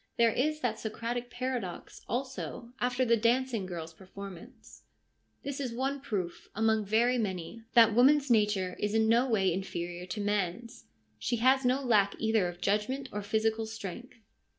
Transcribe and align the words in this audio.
There 0.17 0.31
is 0.31 0.61
that 0.61 0.79
Socratic 0.79 1.29
paradox, 1.29 2.01
also, 2.09 2.73
after 2.79 3.05
the 3.05 3.15
dancing 3.15 3.67
girl's 3.67 3.93
performance: 3.93 4.81
1 5.43 5.43
This 5.43 5.59
is 5.59 5.71
one 5.73 6.01
proof, 6.01 6.49
among 6.55 6.85
very 6.87 7.19
many, 7.19 7.65
that 7.75 7.93
woman's 7.93 8.31
nature 8.31 8.75
is 8.79 8.95
in 8.95 9.07
no 9.07 9.29
way 9.29 9.53
inferior 9.53 10.07
to 10.07 10.19
man's: 10.19 10.85
she 11.19 11.35
has 11.35 11.65
no 11.65 11.83
lack 11.83 12.15
either 12.17 12.47
of 12.47 12.61
judgment 12.61 13.09
or 13.11 13.21
physical 13.21 13.67
strength.' 13.67 14.15